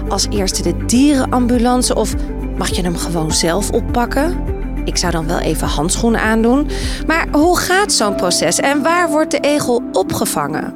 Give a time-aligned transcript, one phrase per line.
[0.09, 2.13] als eerste de dierenambulance of
[2.57, 4.53] mag je hem gewoon zelf oppakken?
[4.85, 6.67] Ik zou dan wel even handschoenen aandoen.
[7.07, 10.75] Maar hoe gaat zo'n proces en waar wordt de egel opgevangen?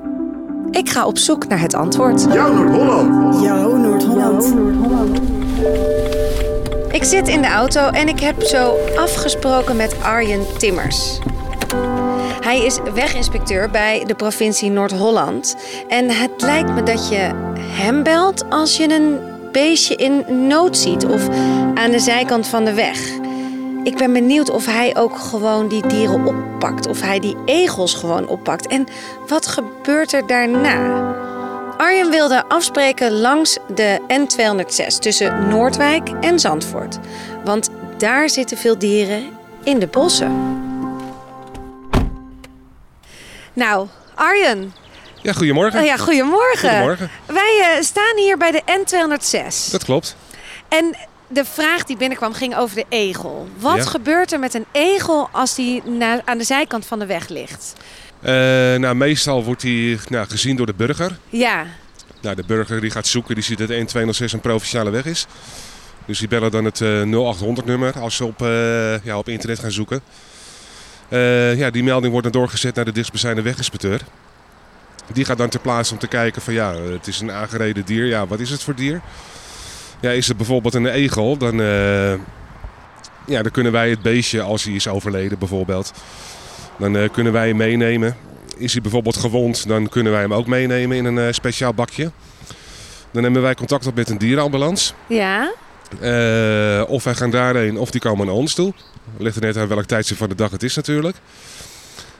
[0.71, 2.25] Ik ga op zoek naar het antwoord.
[2.33, 3.41] Jouw Noord-Holland.
[3.43, 4.53] Jouw Noord-Holland.
[6.91, 11.19] Ik zit in de auto en ik heb zo afgesproken met Arjen Timmers.
[12.49, 15.55] Hij is weginspecteur bij de provincie Noord-Holland.
[15.87, 19.19] En het lijkt me dat je hem belt als je een
[19.51, 21.29] beestje in nood ziet of
[21.73, 22.99] aan de zijkant van de weg.
[23.83, 26.87] Ik ben benieuwd of hij ook gewoon die dieren oppakt.
[26.87, 28.67] Of hij die egels gewoon oppakt.
[28.67, 28.87] En
[29.27, 31.15] wat gebeurt er daarna?
[31.77, 36.99] Arjen wilde afspreken langs de N206 tussen Noordwijk en Zandvoort.
[37.45, 39.23] Want daar zitten veel dieren
[39.63, 40.68] in de bossen.
[43.59, 44.73] Nou, Arjen.
[45.21, 45.79] Ja, goedemorgen.
[45.79, 46.69] Oh ja, goedemorgen.
[46.69, 47.09] Goedemorgen.
[47.25, 49.71] Wij eh, staan hier bij de N206.
[49.71, 50.15] Dat klopt.
[50.67, 50.95] En
[51.27, 53.47] de vraag die binnenkwam ging over de egel.
[53.57, 53.83] Wat Ja.
[53.83, 57.73] gebeurt er met een egel als die na- aan de zijkant van de weg ligt?
[58.21, 58.31] Eh,
[58.75, 61.17] nou, meestal wordt hij nou, gezien door de burger.
[61.29, 61.65] Ja,
[62.21, 65.25] Nou, de burger die gaat zoeken, die ziet dat 1206 een provinciale weg is.
[66.05, 69.71] Dus die bellen dan het eh 0800-nummer als ze op, eh, ja, op internet gaan
[69.71, 70.01] zoeken.
[71.09, 74.01] Eh, ja, die melding wordt dan doorgezet naar de dichtstbijzijnde weginspecteur.
[75.13, 78.05] Die gaat dan ter plaatse om te kijken van ja, het is een aangereden dier.
[78.05, 79.01] Ja, wat is het voor dier?
[79.99, 82.13] Ja, is het bijvoorbeeld een egel, dan, eh,
[83.25, 85.93] ja, dan kunnen wij het beestje, als hij is overleden bijvoorbeeld,
[86.77, 88.15] dan eh, kunnen wij hem meenemen.
[88.57, 92.11] Is hij bijvoorbeeld gewond, dan kunnen wij hem ook meenemen in een speciaal bakje.
[93.11, 94.93] Dan nemen wij contact op met een dierenambulance.
[95.07, 95.51] ja,
[96.89, 98.73] of wij gaan daarheen of die komen naar ons toe.
[99.17, 101.17] Ligt er net aan welk tijdstip van de dag het is natuurlijk.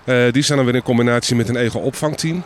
[0.04, 2.44] Eh, die staan dan weer in combinatie met een egelopvangteam.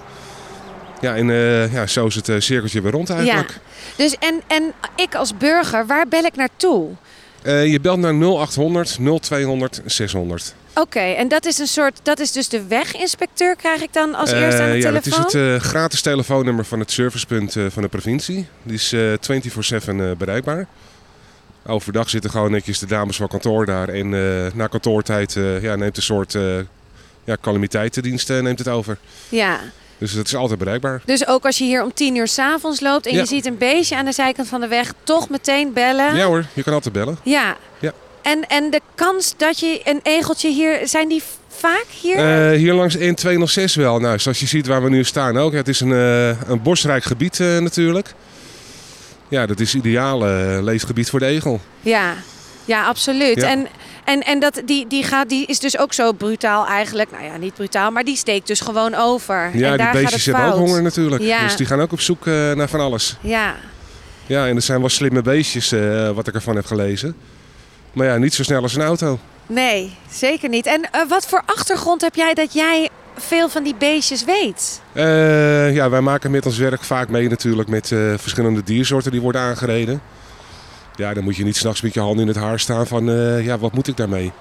[1.01, 3.15] Ja, en eh, ja, zo is het eh, cirkeltje weer rond ja.
[3.15, 3.59] eigenlijk.
[3.95, 6.89] Dus en, en ik als burger, waar bel ik naartoe?
[7.43, 10.55] Je belt naar 0800 0200 600.
[10.75, 14.31] Oké, en dat is een soort, dat is dus de weginspecteur krijg ik dan als
[14.31, 15.21] eerste aan de Eh, ja, telefoon?
[15.21, 18.47] dat is het gratis telefoonnummer van het servicepunt van de provincie.
[18.63, 20.67] Die is eh 24-7 eh, bereikbaar.
[21.65, 23.89] Overdag zitten gewoon netjes de dames van kantoor daar.
[23.89, 26.41] En eh, na kantoortijd eh, ja, neemt een soort eh
[27.25, 28.97] ja, calamiteitendienst neemt het over.
[29.29, 29.59] Ja,
[29.97, 31.01] Dus dat is altijd bereikbaar.
[31.05, 33.19] dus ook als je hier om tien uur s'avonds loopt en Ja.
[33.19, 36.15] je ziet een beestje aan de zijkant van de weg, toch meteen bellen?
[36.15, 37.17] Ja hoor, je kan altijd bellen.
[37.23, 37.55] Ja.
[37.79, 37.91] Ja.
[38.21, 42.49] En, en de kans dat je een egeltje hier, zijn die vaak hier?
[42.51, 43.99] Hier langs N206 wel.
[43.99, 45.53] Nou, zoals je ziet waar we nu staan ook.
[45.53, 48.13] Het is een, eh, een bosrijk gebied natuurlijk.
[49.33, 51.61] Ja, dat is ideaal eh, leefgebied voor de egel.
[51.81, 52.13] Ja,
[52.65, 53.35] ja absoluut.
[53.35, 53.49] Ja.
[53.49, 53.67] En,
[54.03, 57.11] en, en dat, die, die, gaat, die is dus ook zo brutaal eigenlijk.
[57.11, 59.35] Nou ja, niet brutaal, maar die steekt dus gewoon over.
[59.35, 61.21] Ja, en die daar beestjes gaat het hebben ook honger natuurlijk.
[61.21, 61.43] Ja.
[61.43, 63.17] Dus die gaan ook op zoek eh, naar van alles.
[63.21, 63.55] Ja,
[64.25, 67.15] Ja, en er zijn wel slimme beestjes, eh, wat ik ervan heb gelezen.
[67.93, 69.19] Maar ja, niet zo snel als een auto.
[69.47, 70.65] nee, zeker niet.
[70.65, 74.81] En wat voor achtergrond heb jij dat jij veel van die beestjes weet?
[74.91, 79.21] Eh, ja, wij maken met ons werk vaak mee natuurlijk met eh, verschillende diersoorten die
[79.21, 80.01] worden aangereden.
[80.95, 83.45] Ja, dan moet je niet s'nachts met je handen in het haar staan van, eh,
[83.45, 84.31] ja, wat moet ik daarmee?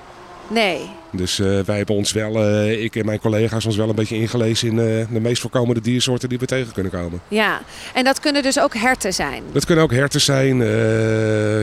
[0.48, 0.90] Nee.
[1.10, 4.76] Dus wij hebben ons wel, ik en mijn collega's, ons wel een beetje ingelezen in
[5.10, 7.20] de meest voorkomende diersoorten die we tegen kunnen komen.
[7.28, 7.60] Ja,
[7.94, 9.42] en dat kunnen dus ook herten zijn.
[9.52, 10.56] Dat kunnen ook herten zijn,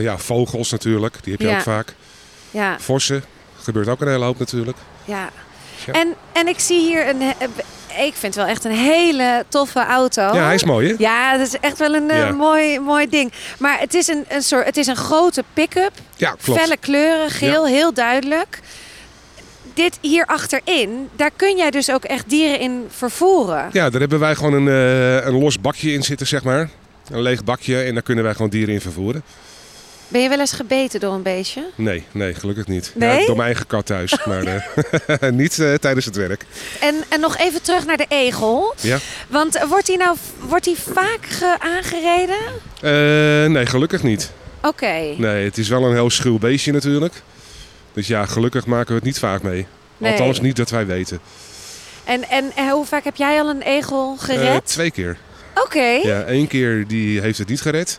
[0.02, 1.56] ja, vogels natuurlijk, die heb je Ja.
[1.56, 1.94] ook vaak.
[2.50, 3.24] Ja, Vossen,
[3.60, 4.76] gebeurt ook een hele hoop natuurlijk.
[5.04, 5.30] ja.
[5.86, 5.92] Ja.
[5.92, 7.34] En, en ik zie hier een, he-
[8.06, 10.22] ik vind het wel echt een hele toffe auto.
[10.22, 10.94] Ja, hij is mooi hè?
[10.98, 13.32] Ja, dat is echt wel een eh, mooi, mooi ding.
[13.58, 15.92] Maar het is een, een soort, het is een grote pick-up.
[16.16, 16.60] Ja, klopt.
[16.60, 18.60] Felle kleuren, geel, heel duidelijk.
[19.74, 23.68] Dit hier achterin, daar kun jij dus ook echt dieren in vervoeren.
[23.72, 26.68] Ja, daar hebben wij gewoon een, eh, een los bakje in zitten, zeg maar.
[27.10, 29.22] Een leeg bakje en daar kunnen wij gewoon dieren in vervoeren.
[30.10, 31.66] Ben je wel eens gebeten door een beestje?
[31.74, 32.92] Nee, nee, gelukkig niet.
[32.94, 33.20] Nee?
[33.20, 34.42] Ja, door mijn eigen kat thuis, maar
[35.06, 36.44] eh, niet eh, tijdens het werk.
[36.80, 38.74] En, en nog even terug naar de egel.
[38.80, 38.98] Ja.
[39.28, 42.36] Want wordt hij nou wordt hij vaak ge- aangereden?
[42.80, 44.30] Eh, nee, gelukkig niet.
[44.62, 45.14] Oké.
[45.16, 47.22] Nee, het is wel een heel schuw beestje natuurlijk.
[47.92, 49.66] Dus ja, gelukkig maken we het niet vaak mee.
[49.96, 50.10] Nee.
[50.12, 51.20] Althans niet dat wij weten.
[52.04, 54.66] En, en hoe vaak heb jij al een egel gered?
[54.66, 55.16] twee keer.
[55.54, 55.82] Oké.
[56.02, 57.98] Ja, één keer die heeft het niet gered.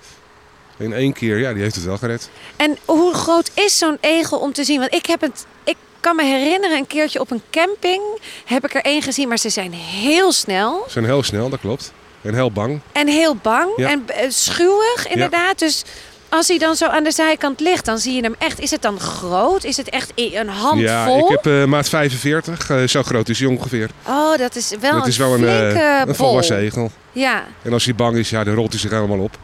[0.82, 2.30] En één keer, ja, die heeft het wel gered.
[2.56, 4.80] En hoe groot is zo'n egel om te zien?
[4.80, 5.46] Want ik heb het.
[5.64, 8.02] Ik kan me herinneren, een keertje op een camping
[8.46, 11.60] heb ik er één gezien, maar ze zijn heel snel Ze zijn heel snel, dat
[11.60, 11.94] klopt.
[12.22, 12.80] En heel bang.
[12.92, 13.90] en heel bang Ja.
[13.90, 15.60] en eh, schuwig, inderdaad.
[15.60, 15.84] Dus
[16.30, 18.60] als hij dan zo aan de zijkant ligt, dan zie je hem echt.
[18.60, 19.64] Is het dan groot?
[19.64, 20.80] Is het echt een handvol?
[20.82, 22.70] Ja, ik heb eh, maat 45.
[22.70, 23.90] eh, zo groot is hij ongeveer.
[24.08, 26.92] Oh, dat is wel het een is wel een, volwassen egel.
[27.12, 29.38] Ja, En als hij bang is, ja, dan rolt hij zich helemaal op.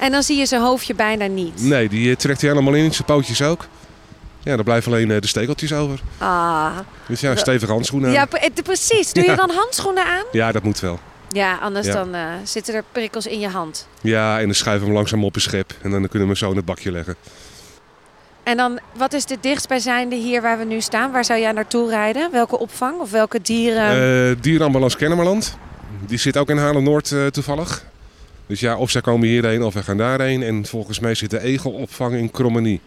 [0.00, 1.62] en dan zie je zijn hoofdje bijna niet.
[1.62, 3.66] Nee, die eh, trekt hij helemaal in, zijn pootjes ook.
[4.42, 6.00] Ja, dan blijven alleen eh, de stekeltjes over.
[6.18, 6.76] Ah,
[7.08, 8.14] Dus ja, stevige handschoenen aan.
[8.14, 9.12] ja, eh, precies.
[9.12, 9.36] Doe je Ja.
[9.36, 10.24] dan handschoenen aan?
[10.32, 10.98] Ja, dat moet wel.
[11.32, 11.92] Ja, anders Ja.
[11.92, 13.88] dan zitten er prikkels in je hand.
[14.00, 15.70] Ja, en dan schuiven we hem langzaam op een schep.
[15.82, 17.14] En dan kunnen we hem zo in het bakje leggen.
[18.42, 21.12] En dan, wat is de dichtstbijzijnde hier waar we nu staan?
[21.12, 22.30] Waar zou jij naartoe rijden?
[22.32, 23.90] Welke opvang of welke dieren?
[24.30, 25.56] Eh dierenambulance Kennemerland.
[26.06, 27.84] Die zit ook in Haarlem-Noord toevallig.
[28.50, 30.42] Dus ja, of zij komen hierheen of wij gaan daarheen.
[30.42, 32.80] En volgens mij zit de egelopvang in Krommenie.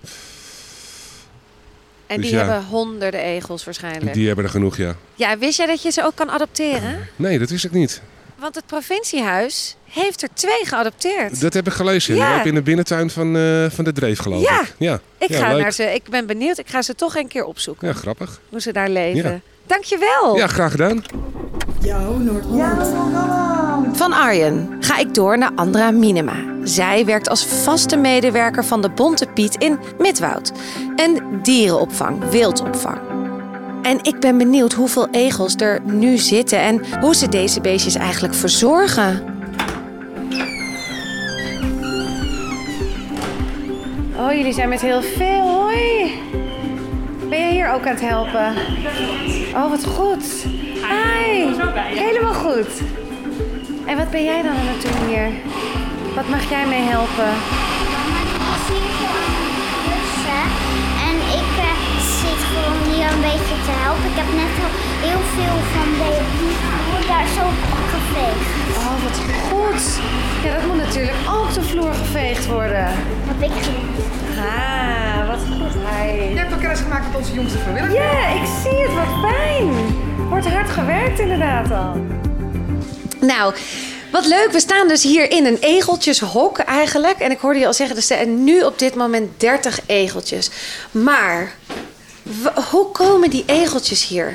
[2.07, 2.45] en dus die ja.
[2.45, 4.13] hebben honderden egels waarschijnlijk.
[4.13, 4.95] Die hebben er genoeg, ja.
[5.15, 7.07] Ja, wist jij dat je ze ook kan adopteren?
[7.15, 8.01] Nee, dat wist ik niet.
[8.39, 11.42] Want het provinciehuis heeft er twee geadopteerd.
[11.42, 12.15] Dat heb ik gelezen.
[12.15, 12.44] Ja.
[12.44, 14.62] In de binnentuin van, eh, van de Dreef, geloof Ja.
[14.62, 14.74] ik.
[14.77, 15.62] Ja, ik, ja, ga leuk.
[15.62, 16.57] naar ze, ik ben benieuwd.
[16.57, 17.88] Ik ga ze toch een keer opzoeken.
[17.88, 18.42] Ja, grappig.
[18.50, 19.31] Hoe ze daar leven.
[19.31, 19.39] Ja.
[19.65, 20.38] Dankjewel.
[20.38, 21.04] Ja, graag gedaan.
[21.81, 23.62] Jouw Noord-Holland.
[23.95, 26.34] Van Arjen ga ik door naar Andra Minema.
[26.63, 30.51] Zij werkt als vaste medewerker van de Bonte Piet in Midwoud.
[30.95, 32.98] En dierenopvang, wildopvang.
[33.81, 38.34] En ik ben benieuwd hoeveel egels er nu zitten en hoe ze deze beestjes eigenlijk
[38.34, 39.24] verzorgen.
[44.18, 45.42] Oh, jullie zijn met heel veel.
[45.42, 46.12] Hoi.
[47.30, 48.54] Ben je hier ook aan het helpen?
[49.56, 50.46] Oh, wat goed.
[50.74, 51.46] Hi.
[51.75, 52.81] Helemaal goed.
[53.86, 55.30] En wat ben jij dan aan het doen hier?
[56.16, 57.32] Wat mag jij mee helpen?
[59.88, 60.44] Bussen.
[61.08, 61.74] En ik eh,
[62.20, 64.06] zit gewoon hier een beetje te helpen.
[64.12, 64.72] Ik heb net al
[65.08, 66.34] heel veel van deze
[67.12, 67.46] daar zo
[67.94, 68.48] geveegd.
[68.80, 69.18] Oh, wat
[69.50, 69.84] goed.
[70.44, 72.88] Ja, dat moet natuurlijk ook de vloer geveegd worden.
[73.30, 73.92] Heb ik gedaan.
[74.48, 75.74] Ah, wat goed.
[75.88, 76.34] Hi.
[76.34, 78.04] Je hebt ook kennis gemaakt met onze jongste vrijwilliger.
[78.04, 78.94] Ja, ik zie het.
[78.94, 79.70] Wat fijn.
[80.30, 82.12] Wordt hard gewerkt inderdaad al.
[83.25, 83.54] Nou,
[84.12, 84.50] wat leuk.
[84.52, 87.20] We staan dus hier in een egeltjeshok eigenlijk.
[87.20, 90.50] En ik hoorde je al zeggen, er zijn nu op dit moment 30 egeltjes.
[90.92, 91.54] Maar
[92.70, 94.34] hoe komen die egeltjes hier?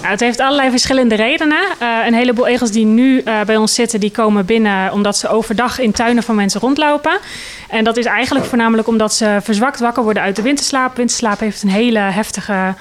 [0.00, 1.62] Het heeft allerlei verschillende redenen.
[1.78, 5.28] Eh, een heleboel egels die nu eh, bij ons zitten, die komen binnen omdat ze
[5.28, 7.18] overdag in tuinen van mensen rondlopen.
[7.68, 10.96] En dat is eigenlijk voornamelijk omdat ze verzwakt wakker worden uit de winterslaap.
[10.96, 12.74] Winterslaap heeft een hele heftige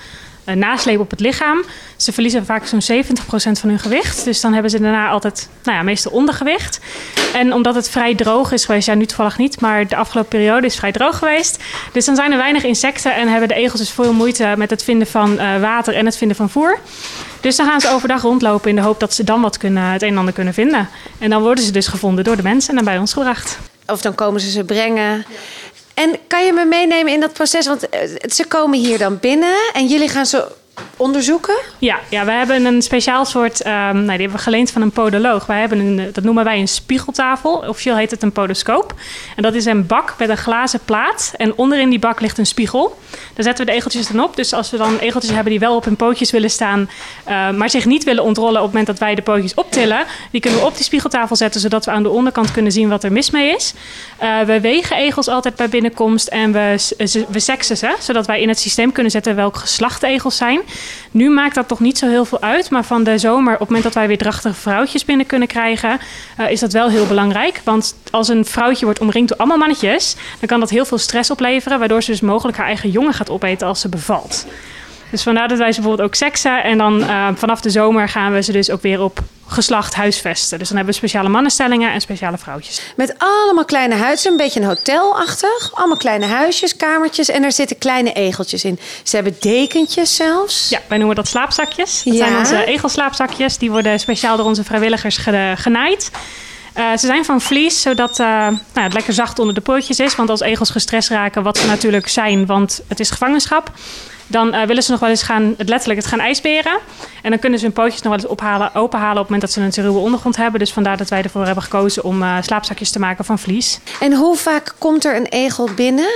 [0.55, 1.63] nasleep op het lichaam.
[1.95, 4.23] Ze verliezen vaak zo'n 70% van hun gewicht.
[4.23, 6.79] Dus dan hebben ze daarna altijd, nou ja, meestal ondergewicht.
[7.33, 10.67] En omdat het vrij droog is geweest, ja, nu toevallig niet, maar de afgelopen periode
[10.67, 11.63] is vrij droog geweest.
[11.91, 14.83] Dus dan zijn er weinig insecten en hebben de egels dus veel moeite met het
[14.83, 16.79] vinden van eh, water en het vinden van voer.
[17.41, 20.01] Dus dan gaan ze overdag rondlopen in de hoop dat ze dan wat kunnen, het
[20.01, 20.89] een en ander kunnen vinden.
[21.19, 23.59] En dan worden ze dus gevonden door de mensen en dan bij ons gebracht.
[23.87, 25.25] Of dan komen ze ze brengen.
[25.99, 27.67] En kan je me meenemen in dat proces?
[27.67, 30.47] Want eh, ze komen hier dan binnen en jullie gaan ze
[30.97, 31.57] onderzoeken.
[31.77, 34.91] Ja, ja, we hebben een speciaal soort, ehm, nou, die hebben we geleend van een
[34.91, 35.45] podoloog.
[35.45, 37.53] Wij hebben een, dat noemen wij een spiegeltafel.
[37.53, 38.93] Officieel heet het een podoscoop.
[39.35, 41.33] En dat is een bak met een glazen plaat.
[41.37, 42.97] En onderin die bak ligt een spiegel.
[43.33, 44.35] Daar zetten we de egeltjes dan op.
[44.35, 46.89] Dus als we dan egeltjes hebben die wel op hun pootjes willen staan,
[47.23, 50.41] eh, maar zich niet willen ontrollen op het moment dat wij de pootjes optillen, die
[50.41, 53.11] kunnen we op die spiegeltafel zetten, zodat we aan de onderkant kunnen zien wat er
[53.11, 53.73] mis mee is.
[54.17, 56.75] Eh, we wegen egels altijd bij binnenkomst en we,
[57.29, 60.61] we seksen ze, zodat wij in het systeem kunnen zetten welk geslacht egels zijn.
[61.11, 63.67] Nu maakt dat toch niet zo heel veel uit, maar van de zomer, op het
[63.67, 65.99] moment dat wij weer drachtige vrouwtjes binnen kunnen krijgen,
[66.37, 67.61] eh, is dat wel heel belangrijk.
[67.63, 71.31] Want als een vrouwtje wordt omringd door allemaal mannetjes, dan kan dat heel veel stress
[71.31, 74.45] opleveren, waardoor ze dus mogelijk haar eigen jongen gaat opeten als ze bevalt.
[75.11, 76.63] Dus vandaar dat wij ze bijvoorbeeld ook seksen.
[76.63, 80.59] En dan eh, vanaf de zomer gaan we ze dus ook weer op geslacht huisvesten.
[80.59, 82.81] Dus dan hebben we speciale mannenstellingen en speciale vrouwtjes.
[82.95, 85.71] Met allemaal kleine huizen, een beetje een hotelachtig.
[85.73, 88.79] Allemaal kleine huisjes, kamertjes en er zitten kleine egeltjes in.
[89.03, 90.69] Ze hebben dekentjes zelfs.
[90.69, 92.03] Ja, wij noemen dat slaapzakjes.
[92.03, 92.19] Dat Ja.
[92.27, 93.57] zijn onze egelslaapzakjes.
[93.57, 96.11] Die worden speciaal door onze vrijwilligers ge- genaaid.
[96.79, 100.15] Eh, ze zijn van vlies, zodat eh, nou, het lekker zacht onder de pootjes is.
[100.15, 103.71] Want als egels gestrest raken, wat ze natuurlijk zijn, want het is gevangenschap...
[104.27, 106.79] dan eh, willen ze nog wel eens gaan, het letterlijk, het gaan ijsberen.
[107.21, 109.21] En dan kunnen ze hun pootjes nog wel eens ophalen, openhalen...
[109.21, 110.59] op het moment dat ze een ruwe ondergrond hebben.
[110.59, 113.79] Dus vandaar dat wij ervoor hebben gekozen om slaapzakjes te maken van vlies.
[113.99, 116.09] En hoe vaak komt er een egel binnen?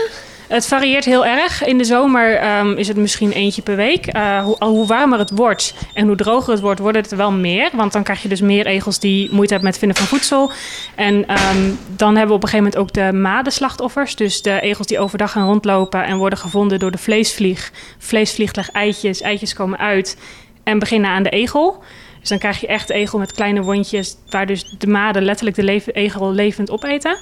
[0.53, 1.63] Het varieert heel erg.
[1.63, 4.05] In de zomer ehm, is het misschien eentje per week.
[4.07, 7.69] Eh, hoe, warmer het wordt en hoe droger het wordt, worden het er wel meer.
[7.73, 10.51] Want dan krijg je dus meer egels die moeite hebben met vinden van voedsel.
[10.95, 14.15] En ehm, dan hebben we op een gegeven moment ook de madenslachtoffers.
[14.15, 17.71] Dus de egels die overdag gaan rondlopen en worden gevonden door de vleesvlieg.
[17.97, 20.17] Vleesvlieg legt eitjes, eitjes komen uit
[20.63, 21.83] en beginnen aan de egel.
[22.19, 25.63] Dus dan krijg je echt egel met kleine wondjes, waar dus de maden letterlijk de
[25.63, 27.17] leven- egel levend opeten.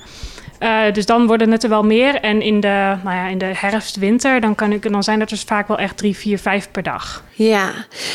[0.62, 2.16] Eh, dus dan worden het er wel meer.
[2.16, 5.30] En in de, nou ja, in de herfst, winter, dan, kan ik, dan zijn dat
[5.30, 7.24] dus vaak wel echt drie, vier, vijf per dag.
[7.34, 7.70] Ja.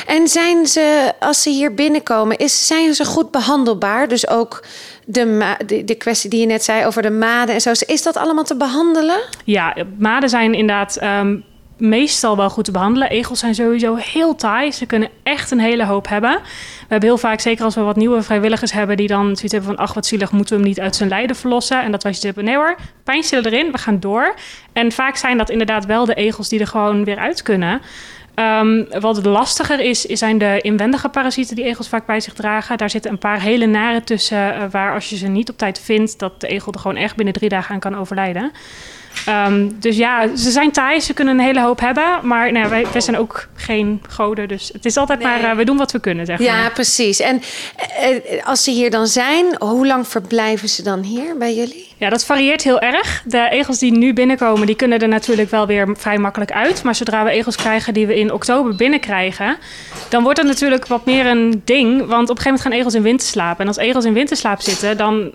[0.06, 4.08] En zijn ze, als ze hier binnenkomen, is, zijn ze goed behandelbaar?
[4.08, 4.64] Dus ook
[5.04, 7.70] de, de, de kwestie die je net zei over de maden en zo.
[7.86, 9.18] Is dat allemaal te behandelen?
[9.44, 11.36] Ja, maden zijn inderdaad ehm,
[11.76, 13.10] meestal wel goed te behandelen.
[13.10, 14.72] Egels zijn sowieso heel taai.
[14.72, 16.38] Ze kunnen echt een hele hoop hebben.
[16.42, 18.96] We hebben heel vaak, zeker als we wat nieuwe vrijwilligers hebben...
[18.96, 21.36] die dan zoiets hebben van, ach wat zielig, moeten we hem niet uit zijn lijden
[21.36, 21.82] verlossen?
[21.82, 24.34] En dat wij zoiets hebben, nee hoor, pijnstiller erin, we gaan door.
[24.72, 27.80] En vaak zijn dat inderdaad wel de egels die er gewoon weer uit kunnen...
[28.36, 32.78] Ehm, wat lastiger is, zijn de inwendige parasieten die egels vaak bij zich dragen.
[32.78, 35.80] Daar zitten een paar hele nare tussen, eh, waar als je ze niet op tijd
[35.80, 38.52] vindt, dat de egel er gewoon echt binnen drie dagen aan kan overlijden.
[39.26, 42.04] Ehm, dus ja, ze zijn taai, ze kunnen een hele hoop hebben.
[42.22, 45.56] Maar nou, ja, wij, wij zijn ook geen goden, dus het is altijd maar, eh,
[45.56, 46.72] we doen wat we kunnen, zeg Ja, maar.
[46.72, 47.20] precies.
[47.20, 47.42] En
[48.00, 51.94] eh, als ze hier dan zijn, hoe lang verblijven ze dan hier bij jullie?
[51.98, 53.22] Ja, dat varieert heel erg.
[53.26, 56.82] De egels die nu binnenkomen, die kunnen er natuurlijk wel weer vrij makkelijk uit.
[56.82, 59.56] Maar zodra we egels krijgen die we in oktober binnenkrijgen,
[60.08, 61.98] dan wordt het natuurlijk wat meer een ding.
[61.98, 63.60] Want op een gegeven moment gaan egels in winterslaap.
[63.60, 65.32] En als egels in winterslaap zitten, dan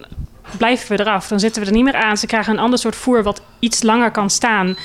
[0.58, 1.28] blijven we eraf.
[1.28, 2.18] Dan zitten we er niet meer aan.
[2.18, 4.78] Ze krijgen een ander soort voer wat iets langer kan staan.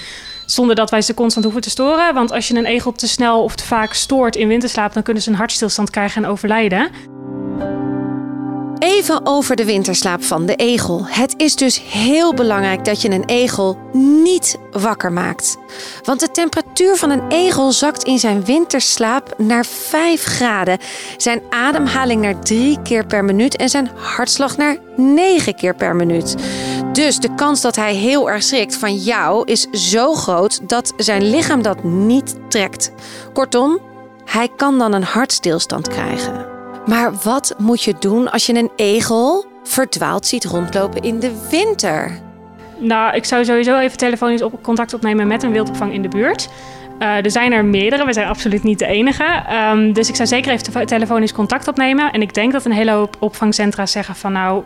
[0.46, 2.14] Zonder dat wij ze constant hoeven te storen.
[2.14, 5.22] Want als je een egel te snel of te vaak stoort in winterslaap, dan kunnen
[5.22, 6.90] ze een hartstilstand krijgen en overlijden.
[8.86, 11.06] Even over de winterslaap van de egel.
[11.06, 13.78] Het is dus heel belangrijk dat je een egel
[14.22, 15.56] niet wakker maakt.
[16.02, 20.78] Want de temperatuur van een egel zakt in zijn winterslaap naar 5 graden.
[21.16, 26.34] Zijn ademhaling naar 3 keer per minuut en zijn hartslag naar 9 keer per minuut.
[26.92, 31.30] Dus de kans dat hij heel erg schrikt van jou is zo groot dat zijn
[31.30, 32.92] lichaam dat niet trekt.
[33.32, 33.78] Kortom,
[34.24, 36.55] hij kan dan een hartstilstand krijgen.
[36.86, 42.18] Maar wat moet je doen als je een egel verdwaald ziet rondlopen in de winter?
[42.78, 46.48] Nou, ik zou sowieso even telefonisch op contact opnemen met een wildopvang in de buurt.
[46.98, 49.24] Eh, er zijn er meerdere, we zijn absoluut niet de enige.
[49.48, 52.12] Ehm, dus ik zou zeker even te- telefonisch contact opnemen.
[52.12, 54.62] En ik denk dat een hele hoop opvangcentra zeggen van nou,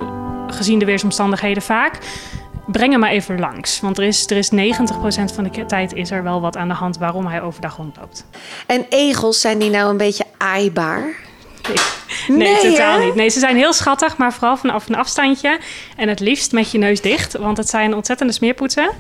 [0.46, 1.98] gezien de weersomstandigheden vaak,
[2.66, 3.80] breng hem maar even langs.
[3.80, 6.74] Want er is, er is 90% van de tijd is er wel wat aan de
[6.74, 8.26] hand waarom hij overdag rondloopt.
[8.66, 11.02] En egels, zijn die nou een beetje aaibaar?
[12.36, 13.04] Nee, Nee, totaal hè?
[13.04, 13.14] niet.
[13.14, 15.58] Nee, ze zijn heel schattig, maar vooral vanaf een afstandje.
[15.96, 18.90] En het liefst met je neus dicht, want het zijn ontzettende smeerpoetsen.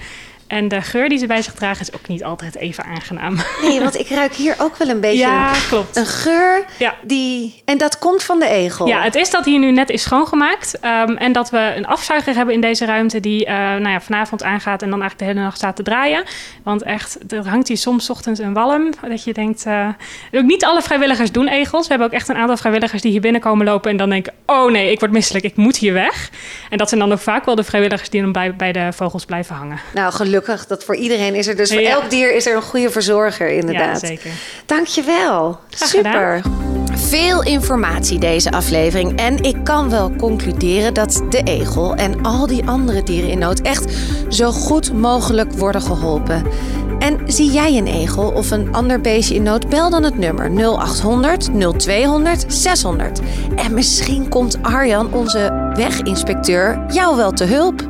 [0.50, 3.36] En de geur die ze bij zich dragen is ook niet altijd even aangenaam.
[3.62, 5.96] Nee, want ik ruik hier ook wel een beetje Ja, een, klopt.
[5.96, 6.94] een geur Ja.
[7.02, 7.62] die...
[7.64, 8.86] En dat komt van de egel?
[8.86, 10.78] Ja, het is dat hier nu net is schoongemaakt.
[10.80, 14.42] ehm, en dat we een afzuiger hebben in deze ruimte die eh, nou ja, vanavond
[14.42, 16.24] aangaat en dan eigenlijk de hele nacht staat te draaien.
[16.62, 18.90] Want echt, er hangt hier soms 's ochtends een walm.
[19.08, 19.88] Dat je denkt, eh,
[20.32, 21.82] ook niet alle vrijwilligers doen egels.
[21.82, 24.70] We hebben ook echt een aantal vrijwilligers die hier binnenkomen lopen en dan denken, oh
[24.70, 26.30] nee, ik word misselijk, ik moet hier weg.
[26.70, 29.24] En dat zijn dan ook vaak wel de vrijwilligers die dan bij, bij de vogels
[29.24, 29.78] blijven hangen.
[29.94, 31.90] Nou, gelukkig dat voor iedereen is er dus voor Ja.
[31.90, 34.00] elk dier is er een goede verzorger inderdaad.
[34.00, 34.30] Ja, zeker.
[34.66, 35.58] Dankjewel.
[35.70, 36.42] Graag Super.
[36.94, 42.66] Veel informatie deze aflevering en ik kan wel concluderen dat de egel en al die
[42.66, 43.92] andere dieren in nood echt
[44.28, 46.46] zo goed mogelijk worden geholpen.
[46.98, 50.50] En zie jij een egel of een ander beestje in nood, bel dan het nummer
[50.50, 53.20] 0800 0200 600.
[53.56, 57.88] En misschien komt Arjan, onze weginspecteur, jou wel te hulp.